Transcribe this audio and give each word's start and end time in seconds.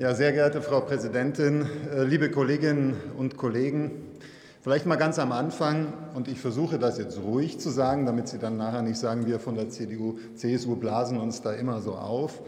Ja, 0.00 0.14
sehr 0.14 0.30
geehrte 0.30 0.62
Frau 0.62 0.80
Präsidentin, 0.82 1.66
äh, 1.92 2.04
liebe 2.04 2.30
Kolleginnen 2.30 2.94
und 3.16 3.36
Kollegen, 3.36 3.90
vielleicht 4.62 4.86
mal 4.86 4.94
ganz 4.94 5.18
am 5.18 5.32
Anfang, 5.32 5.92
und 6.14 6.28
ich 6.28 6.38
versuche 6.38 6.78
das 6.78 6.98
jetzt 6.98 7.18
ruhig 7.20 7.58
zu 7.58 7.68
sagen, 7.68 8.06
damit 8.06 8.28
Sie 8.28 8.38
dann 8.38 8.56
nachher 8.56 8.82
nicht 8.82 8.96
sagen, 8.96 9.26
wir 9.26 9.40
von 9.40 9.56
der 9.56 9.70
CDU, 9.70 10.20
CSU 10.36 10.76
blasen 10.76 11.18
uns 11.18 11.42
da 11.42 11.52
immer 11.52 11.80
so 11.80 11.94
auf. 11.94 12.40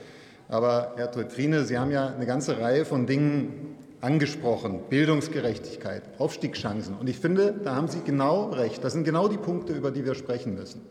Aber 0.48 0.92
Herr 0.94 1.10
Teutrine, 1.10 1.64
Sie 1.64 1.76
haben 1.76 1.90
ja 1.90 2.14
eine 2.14 2.24
ganze 2.24 2.60
Reihe 2.60 2.84
von 2.84 3.08
Dingen 3.08 3.74
angesprochen. 4.00 4.82
Bildungsgerechtigkeit, 4.88 6.04
Aufstiegschancen. 6.18 6.94
Und 6.94 7.08
ich 7.08 7.18
finde, 7.18 7.52
da 7.64 7.74
haben 7.74 7.88
Sie 7.88 8.02
genau 8.06 8.50
recht. 8.50 8.84
Das 8.84 8.92
sind 8.92 9.02
genau 9.02 9.26
die 9.26 9.38
Punkte, 9.38 9.72
über 9.72 9.90
die 9.90 10.04
wir 10.04 10.14
sprechen 10.14 10.54
müssen. 10.54 10.82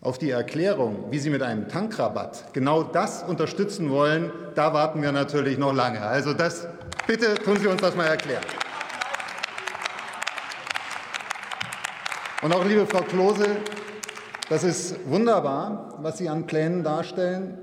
Auf 0.00 0.16
die 0.16 0.30
Erklärung, 0.30 1.06
wie 1.10 1.18
Sie 1.18 1.28
mit 1.28 1.42
einem 1.42 1.66
Tankrabatt 1.66 2.52
genau 2.52 2.84
das 2.84 3.24
unterstützen 3.24 3.90
wollen, 3.90 4.30
da 4.54 4.72
warten 4.72 5.02
wir 5.02 5.10
natürlich 5.10 5.58
noch 5.58 5.74
lange. 5.74 6.02
Also 6.02 6.34
das, 6.34 6.68
bitte 7.08 7.34
tun 7.34 7.56
Sie 7.58 7.66
uns 7.66 7.80
das 7.80 7.96
mal 7.96 8.06
erklären. 8.06 8.44
Und 12.42 12.54
auch 12.54 12.64
liebe 12.64 12.86
Frau 12.86 13.02
Klose, 13.02 13.44
das 14.48 14.62
ist 14.62 14.94
wunderbar, 15.08 15.98
was 16.00 16.18
Sie 16.18 16.28
an 16.28 16.46
Plänen 16.46 16.84
darstellen. 16.84 17.58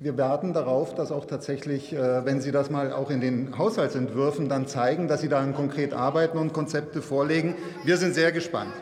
Wir 0.00 0.18
warten 0.18 0.52
darauf, 0.52 0.94
dass 0.94 1.10
auch 1.10 1.24
tatsächlich, 1.24 1.94
äh, 1.94 2.26
wenn 2.26 2.42
Sie 2.42 2.52
das 2.52 2.68
mal 2.68 2.92
auch 2.92 3.08
in 3.08 3.22
den 3.22 3.56
Haushaltsentwürfen 3.56 4.50
dann 4.50 4.66
zeigen, 4.66 5.08
dass 5.08 5.22
Sie 5.22 5.30
daran 5.30 5.54
konkret 5.54 5.94
arbeiten 5.94 6.36
und 6.36 6.52
Konzepte 6.52 7.00
vorlegen. 7.00 7.54
Wir 7.84 7.96
sind 7.96 8.14
sehr 8.14 8.30
gespannt. 8.30 8.74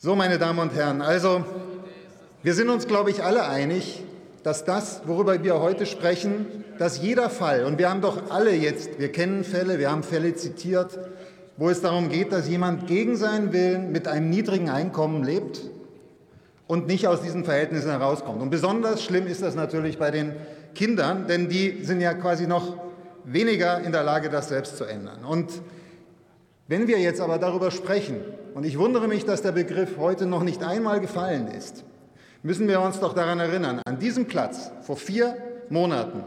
So, 0.00 0.14
meine 0.14 0.38
Damen 0.38 0.60
und 0.60 0.76
Herren, 0.76 1.02
also 1.02 1.44
wir 2.44 2.54
sind 2.54 2.68
uns, 2.68 2.86
glaube 2.86 3.10
ich, 3.10 3.24
alle 3.24 3.48
einig, 3.48 4.04
dass 4.44 4.64
das, 4.64 5.02
worüber 5.06 5.42
wir 5.42 5.60
heute 5.60 5.86
sprechen, 5.86 6.46
dass 6.78 7.02
jeder 7.02 7.28
Fall, 7.28 7.64
und 7.64 7.80
wir 7.80 7.90
haben 7.90 8.00
doch 8.00 8.30
alle 8.30 8.54
jetzt, 8.54 9.00
wir 9.00 9.10
kennen 9.10 9.42
Fälle, 9.42 9.80
wir 9.80 9.90
haben 9.90 10.04
Fälle 10.04 10.36
zitiert, 10.36 10.96
wo 11.56 11.68
es 11.68 11.80
darum 11.80 12.10
geht, 12.10 12.30
dass 12.30 12.48
jemand 12.48 12.86
gegen 12.86 13.16
seinen 13.16 13.52
Willen 13.52 13.90
mit 13.90 14.06
einem 14.06 14.30
niedrigen 14.30 14.70
Einkommen 14.70 15.24
lebt 15.24 15.62
und 16.68 16.86
nicht 16.86 17.08
aus 17.08 17.20
diesen 17.20 17.44
Verhältnissen 17.44 17.90
herauskommt. 17.90 18.40
Und 18.40 18.50
besonders 18.50 19.02
schlimm 19.02 19.26
ist 19.26 19.42
das 19.42 19.56
natürlich 19.56 19.98
bei 19.98 20.12
den 20.12 20.36
Kindern, 20.76 21.26
denn 21.26 21.48
die 21.48 21.82
sind 21.82 22.00
ja 22.00 22.14
quasi 22.14 22.46
noch 22.46 22.76
weniger 23.24 23.80
in 23.80 23.90
der 23.90 24.04
Lage, 24.04 24.30
das 24.30 24.48
selbst 24.48 24.76
zu 24.76 24.84
ändern. 24.84 25.24
Und 25.24 25.50
wenn 26.68 26.86
wir 26.86 27.00
jetzt 27.00 27.20
aber 27.20 27.38
darüber 27.38 27.72
sprechen, 27.72 28.20
und 28.58 28.64
ich 28.64 28.76
wundere 28.76 29.06
mich, 29.06 29.24
dass 29.24 29.40
der 29.40 29.52
Begriff 29.52 29.98
heute 29.98 30.26
noch 30.26 30.42
nicht 30.42 30.64
einmal 30.64 30.98
gefallen 30.98 31.46
ist, 31.46 31.84
müssen 32.42 32.66
wir 32.66 32.80
uns 32.80 32.98
doch 32.98 33.14
daran 33.14 33.38
erinnern, 33.38 33.80
an 33.86 34.00
diesem 34.00 34.26
Platz 34.26 34.72
vor 34.80 34.96
vier 34.96 35.36
Monaten 35.70 36.24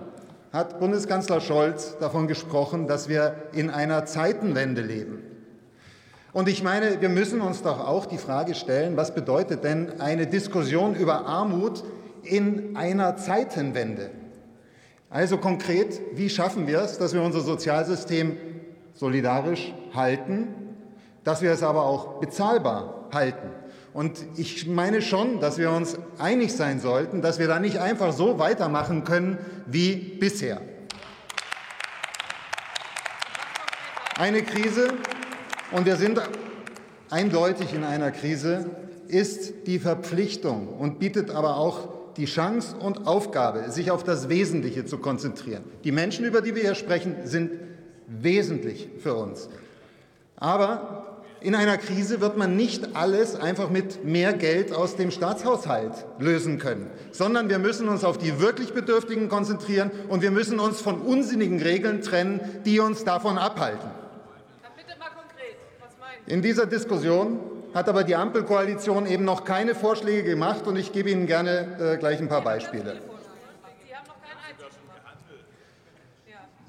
hat 0.54 0.80
Bundeskanzler 0.80 1.42
Scholz 1.42 1.98
davon 2.00 2.30
gesprochen, 2.30 2.88
dass 2.88 3.10
wir 3.10 3.36
in 3.52 3.70
einer 3.70 4.06
Zeitenwende 4.06 4.82
leben. 4.82 5.22
Und 6.32 6.48
ich 6.48 6.64
meine, 6.64 7.02
wir 7.02 7.10
müssen 7.10 7.42
uns 7.42 7.64
doch 7.64 7.86
auch 7.86 8.06
die 8.06 8.18
Frage 8.18 8.56
stellen, 8.56 8.96
was 8.96 9.14
bedeutet 9.14 9.66
denn 9.66 10.00
eine 10.00 10.26
Diskussion 10.26 10.96
über 10.96 11.26
Armut 11.26 11.84
in 12.24 12.78
einer 12.78 13.18
Zeitenwende? 13.18 14.10
Also 15.10 15.38
konkret, 15.38 16.00
wie 16.14 16.30
schaffen 16.30 16.66
wir 16.66 16.80
es, 16.80 16.98
dass 16.98 17.14
wir 17.14 17.24
unser 17.24 17.42
Sozialsystem 17.42 18.38
solidarisch 18.94 19.74
halten, 19.94 20.71
dass 21.24 21.42
wir 21.42 21.52
es 21.52 21.64
aber 21.64 21.84
auch 21.84 22.20
bezahlbar 22.20 23.10
halten. 23.14 23.50
Und 23.94 24.26
ich 24.38 24.68
meine 24.68 25.02
schon, 25.02 25.40
dass 25.40 25.58
wir 25.58 25.70
uns 25.72 25.98
einig 26.18 26.54
sein 26.54 26.80
sollten, 26.80 27.22
dass 27.22 27.40
wir 27.40 27.48
da 27.48 27.60
nicht 27.60 27.80
einfach 27.80 28.14
so 28.14 28.40
weitermachen 28.40 29.04
können 29.04 29.38
wie 29.66 29.96
bisher. 29.96 30.62
Eine 34.18 34.44
Krise, 34.44 34.94
und 35.72 35.86
wir 35.86 35.96
sind 35.96 36.22
eindeutig 37.10 37.74
in 37.74 37.84
einer 37.84 38.12
Krise, 38.12 38.70
ist 39.08 39.68
die 39.68 39.80
Verpflichtung 39.80 40.70
und 40.70 41.00
bietet 41.00 41.32
aber 41.32 41.58
auch 41.58 41.90
die 42.18 42.26
Chance 42.26 42.76
und 42.78 43.08
Aufgabe, 43.08 43.72
sich 43.72 43.92
auf 43.92 44.04
das 44.04 44.30
Wesentliche 44.30 44.86
zu 44.86 44.98
konzentrieren. 45.00 45.64
Die 45.84 45.92
Menschen, 45.92 46.26
über 46.26 46.42
die 46.42 46.56
wir 46.56 46.62
hier 46.62 46.76
sprechen, 46.76 47.16
sind 47.24 47.52
wesentlich 48.08 48.90
für 49.00 49.16
uns. 49.16 49.50
Aber 50.36 51.11
in 51.42 51.56
einer 51.56 51.78
Krise 51.78 52.22
wird 52.22 52.38
man 52.38 52.56
nicht 52.56 52.96
alles 52.96 53.36
einfach 53.36 53.70
mit 53.70 54.06
mehr 54.06 54.34
Geld 54.34 54.74
aus 54.74 54.96
dem 54.96 55.10
Staatshaushalt 55.10 56.06
lösen 56.20 56.60
können, 56.60 56.90
sondern 57.12 57.50
wir 57.50 57.58
müssen 57.58 57.90
uns 57.90 58.04
auf 58.04 58.20
die 58.20 58.40
wirklich 58.40 58.74
Bedürftigen 58.74 59.28
konzentrieren 59.28 59.90
und 60.08 60.22
wir 60.22 60.32
müssen 60.32 60.60
uns 60.60 60.82
von 60.82 61.02
unsinnigen 61.02 61.60
Regeln 61.62 62.02
trennen, 62.02 62.42
die 62.66 62.80
uns 62.80 63.04
davon 63.04 63.38
abhalten. 63.40 63.90
In 66.28 66.42
dieser 66.44 66.68
Diskussion 66.68 67.40
hat 67.74 67.90
aber 67.90 68.04
die 68.04 68.16
Ampelkoalition 68.16 69.08
eben 69.08 69.26
noch 69.26 69.44
keine 69.44 69.74
Vorschläge 69.74 70.30
gemacht 70.30 70.68
und 70.68 70.76
ich 70.76 70.92
gebe 70.92 71.10
Ihnen 71.10 71.26
gerne 71.26 71.78
äh, 71.80 71.98
gleich 71.98 72.20
ein 72.20 72.30
paar 72.30 72.44
Beispiele. 72.44 72.98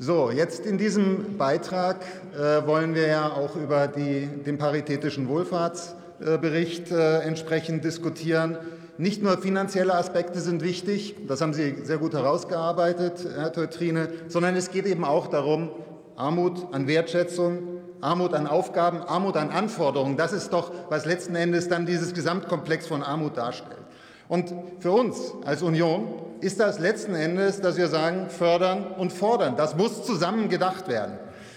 So, 0.04 0.32
jetzt 0.32 0.66
in 0.66 0.78
diesem 0.78 1.38
Beitrag 1.38 2.04
äh, 2.34 2.66
wollen 2.66 2.96
wir 2.96 3.06
ja 3.06 3.30
auch 3.34 3.54
über 3.54 3.86
die, 3.86 4.26
den 4.26 4.58
paritätischen 4.58 5.28
Wohlfahrtsbericht 5.28 6.90
äh, 6.90 7.20
entsprechend 7.20 7.84
diskutieren. 7.84 8.58
Nicht 8.98 9.22
nur 9.22 9.38
finanzielle 9.38 9.94
Aspekte 9.94 10.40
sind 10.40 10.60
wichtig, 10.60 11.14
das 11.28 11.40
haben 11.40 11.54
Sie 11.54 11.76
sehr 11.84 11.98
gut 11.98 12.14
herausgearbeitet, 12.14 13.28
Herr 13.36 13.52
Teutrine, 13.52 14.08
sondern 14.26 14.56
es 14.56 14.72
geht 14.72 14.86
eben 14.86 15.04
auch 15.04 15.28
darum, 15.28 15.70
Armut 16.16 16.66
an 16.74 16.88
Wertschätzung, 16.88 17.60
Armut 18.00 18.34
an 18.34 18.48
Aufgaben, 18.48 19.02
Armut 19.02 19.36
an 19.36 19.50
Anforderungen, 19.50 20.16
das 20.16 20.32
ist 20.32 20.52
doch, 20.52 20.72
was 20.88 21.06
letzten 21.06 21.36
Endes 21.36 21.68
dann 21.68 21.86
dieses 21.86 22.12
Gesamtkomplex 22.12 22.88
von 22.88 23.04
Armut 23.04 23.36
darstellt. 23.36 23.78
Und 24.26 24.52
für 24.80 24.90
uns 24.90 25.32
als 25.44 25.62
Union 25.62 26.31
ist 26.42 26.58
das 26.58 26.80
letzten 26.80 27.14
Endes, 27.14 27.60
dass 27.60 27.76
wir 27.76 27.86
sagen, 27.86 28.28
fördern 28.28 28.84
und 28.98 29.12
fordern. 29.12 29.56
Das 29.56 29.76
muss 29.76 30.04
zusammen 30.04 30.48
gedacht 30.48 30.88
werden. 30.88 31.16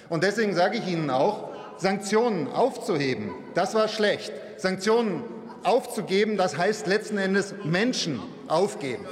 Und 0.10 0.24
deswegen 0.24 0.54
sage 0.54 0.78
ich 0.78 0.88
Ihnen 0.88 1.10
auch, 1.10 1.50
Sanktionen 1.78 2.48
aufzuheben, 2.48 3.32
das 3.56 3.74
war 3.74 3.88
schlecht. 3.88 4.32
Sanktionen 4.58 5.24
aufzugeben, 5.64 6.38
das 6.38 6.58
heißt 6.58 6.86
letzten 6.88 7.18
Endes 7.18 7.56
Menschen 7.64 8.22
aufgeben. 8.48 9.06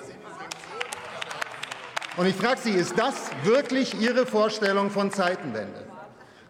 Und 2.16 2.28
ich 2.28 2.36
frage 2.36 2.60
Sie, 2.62 2.72
ist 2.72 2.94
das 2.98 3.16
wirklich 3.44 4.00
Ihre 4.00 4.28
Vorstellung 4.28 4.92
von 4.92 5.12
Zeitenwende? 5.12 5.84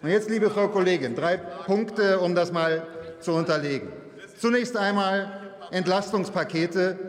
Und 0.01 0.09
jetzt, 0.09 0.29
liebe 0.29 0.50
Frau 0.50 0.67
Kollegin, 0.67 1.16
drei 1.16 1.38
Punkte, 1.38 2.19
um 2.19 2.35
das 2.35 2.51
mal 2.51 2.85
zu 3.22 3.31
unterlegen. 3.31 3.88
Zunächst 4.38 4.75
einmal 4.75 5.31
Entlastungspakete, 5.72 7.00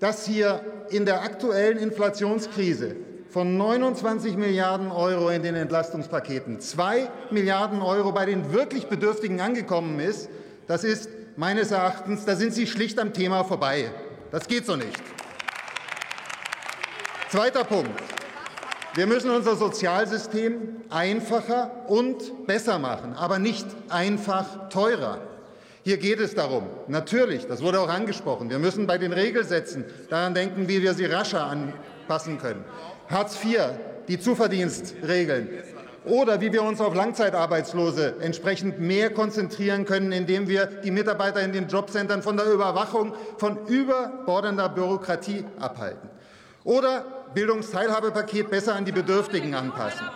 dass 0.00 0.26
hier 0.26 0.60
in 0.94 1.04
der 1.04 1.22
aktuellen 1.22 1.78
Inflationskrise 1.78 2.94
von 3.28 3.56
29 3.56 4.36
Milliarden 4.36 4.92
Euro 4.92 5.28
in 5.28 5.42
den 5.42 5.56
Entlastungspaketen 5.56 6.60
2 6.60 7.10
Milliarden 7.32 7.82
Euro 7.82 8.12
bei 8.12 8.26
den 8.26 8.52
wirklich 8.52 8.86
Bedürftigen 8.86 9.40
angekommen 9.40 9.98
ist, 9.98 10.28
das 10.68 10.84
ist 10.84 11.10
meines 11.36 11.72
Erachtens, 11.72 12.24
da 12.24 12.36
sind 12.36 12.54
Sie 12.54 12.68
schlicht 12.68 13.00
am 13.00 13.12
Thema 13.12 13.42
vorbei. 13.42 13.90
Das 14.30 14.46
geht 14.46 14.66
so 14.66 14.76
nicht. 14.76 15.02
Zweiter 17.28 17.64
Punkt. 17.64 18.00
Wir 18.94 19.08
müssen 19.08 19.30
unser 19.30 19.56
Sozialsystem 19.56 20.82
einfacher 20.90 21.88
und 21.88 22.46
besser 22.46 22.78
machen, 22.78 23.14
aber 23.14 23.40
nicht 23.40 23.66
einfach 23.88 24.68
teurer. 24.68 25.33
Hier 25.84 25.98
geht 25.98 26.18
es 26.18 26.34
darum, 26.34 26.64
natürlich, 26.88 27.46
das 27.46 27.60
wurde 27.62 27.78
auch 27.78 27.90
angesprochen, 27.90 28.48
wir 28.48 28.58
müssen 28.58 28.86
bei 28.86 28.96
den 28.96 29.12
Regelsätzen 29.12 29.84
daran 30.08 30.32
denken, 30.32 30.66
wie 30.66 30.80
wir 30.80 30.94
sie 30.94 31.04
rascher 31.04 31.44
anpassen 31.44 32.38
können. 32.38 32.64
Hartz 33.10 33.36
IV, 33.44 33.60
die 34.08 34.18
Zuverdienstregeln 34.18 35.46
oder 36.06 36.40
wie 36.40 36.54
wir 36.54 36.62
uns 36.62 36.80
auf 36.80 36.94
Langzeitarbeitslose 36.94 38.14
entsprechend 38.20 38.80
mehr 38.80 39.10
konzentrieren 39.10 39.84
können, 39.84 40.12
indem 40.12 40.48
wir 40.48 40.64
die 40.64 40.90
Mitarbeiter 40.90 41.42
in 41.42 41.52
den 41.52 41.68
Jobcentern 41.68 42.22
von 42.22 42.38
der 42.38 42.50
Überwachung 42.50 43.14
von 43.36 43.66
überbordender 43.66 44.70
Bürokratie 44.70 45.44
abhalten. 45.60 46.08
Oder 46.64 47.04
Bildungsteilhabepaket 47.34 48.48
besser 48.48 48.74
an 48.74 48.86
die 48.86 48.92
Bedürftigen 48.92 49.54
anpassen. 49.54 50.06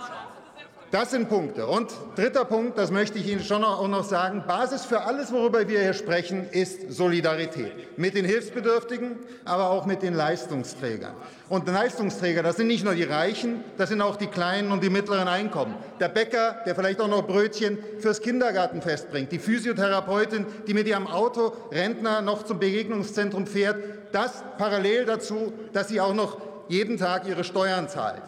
Das 0.90 1.10
sind 1.10 1.28
Punkte. 1.28 1.66
Und 1.66 1.92
dritter 2.16 2.46
Punkt, 2.46 2.78
das 2.78 2.90
möchte 2.90 3.18
ich 3.18 3.28
Ihnen 3.28 3.44
schon 3.44 3.62
auch 3.62 3.86
noch 3.88 4.04
sagen, 4.04 4.44
Basis 4.48 4.86
für 4.86 5.02
alles, 5.02 5.30
worüber 5.30 5.68
wir 5.68 5.82
hier 5.82 5.92
sprechen, 5.92 6.48
ist 6.50 6.90
Solidarität. 6.90 7.98
Mit 7.98 8.14
den 8.14 8.24
Hilfsbedürftigen, 8.24 9.18
aber 9.44 9.68
auch 9.68 9.84
mit 9.84 10.02
den 10.02 10.14
Leistungsträgern. 10.14 11.12
Und 11.50 11.68
Leistungsträger, 11.68 12.42
das 12.42 12.56
sind 12.56 12.68
nicht 12.68 12.84
nur 12.84 12.94
die 12.94 13.02
Reichen, 13.02 13.62
das 13.76 13.90
sind 13.90 14.00
auch 14.00 14.16
die 14.16 14.28
kleinen 14.28 14.72
und 14.72 14.82
die 14.82 14.88
mittleren 14.88 15.28
Einkommen. 15.28 15.74
Der 16.00 16.08
Bäcker, 16.08 16.62
der 16.64 16.74
vielleicht 16.74 17.02
auch 17.02 17.08
noch 17.08 17.26
Brötchen 17.26 17.76
fürs 17.98 18.22
Kindergartenfest 18.22 19.10
bringt. 19.10 19.30
Die 19.30 19.38
Physiotherapeutin, 19.38 20.46
die 20.66 20.72
mit 20.72 20.88
ihrem 20.88 21.06
Auto 21.06 21.52
Rentner 21.70 22.22
noch 22.22 22.44
zum 22.44 22.58
Begegnungszentrum 22.58 23.46
fährt. 23.46 23.76
Das 24.12 24.42
parallel 24.56 25.04
dazu, 25.04 25.52
dass 25.74 25.88
sie 25.88 26.00
auch 26.00 26.14
noch 26.14 26.38
jeden 26.68 26.96
Tag 26.96 27.28
ihre 27.28 27.44
Steuern 27.44 27.90
zahlt. 27.90 28.22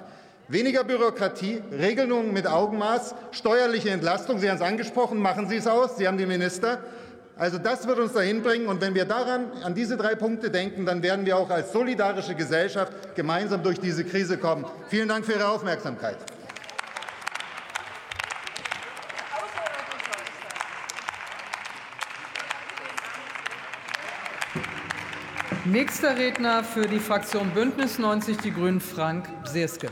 Weniger 0.50 0.82
Bürokratie, 0.82 1.62
Regelungen 1.70 2.32
mit 2.32 2.48
Augenmaß, 2.48 3.14
steuerliche 3.30 3.90
Entlastung. 3.90 4.40
Sie 4.40 4.50
haben 4.50 4.56
es 4.56 4.62
angesprochen, 4.62 5.20
machen 5.20 5.48
Sie 5.48 5.54
es 5.54 5.68
aus. 5.68 5.96
Sie 5.96 6.08
haben 6.08 6.18
den 6.18 6.26
Minister. 6.26 6.80
Also 7.36 7.58
das 7.58 7.86
wird 7.86 8.00
uns 8.00 8.14
dahin 8.14 8.42
bringen. 8.42 8.66
Und 8.66 8.80
wenn 8.80 8.96
wir 8.96 9.04
daran, 9.04 9.52
an 9.62 9.76
diese 9.76 9.96
drei 9.96 10.16
Punkte 10.16 10.50
denken, 10.50 10.86
dann 10.86 11.04
werden 11.04 11.24
wir 11.24 11.36
auch 11.36 11.50
als 11.50 11.72
solidarische 11.72 12.34
Gesellschaft 12.34 12.92
gemeinsam 13.14 13.62
durch 13.62 13.78
diese 13.78 14.04
Krise 14.04 14.38
kommen. 14.38 14.64
Vielen 14.88 15.06
Dank 15.06 15.24
für 15.24 15.34
Ihre 15.34 15.46
Aufmerksamkeit. 15.46 16.16
Nächster 25.64 26.16
Redner 26.16 26.64
für 26.64 26.88
die 26.88 26.98
Fraktion 26.98 27.50
Bündnis 27.50 28.00
90 28.00 28.38
Die 28.38 28.52
Grünen, 28.52 28.80
Frank 28.80 29.28
Seeske. 29.44 29.90